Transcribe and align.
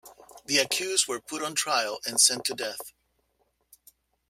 The 0.47 0.57
accused 0.57 1.07
were 1.07 1.21
put 1.21 1.43
on 1.43 1.53
trial 1.53 1.99
and 2.07 2.19
sent 2.19 2.43
to 2.45 2.55
death. 2.55 2.91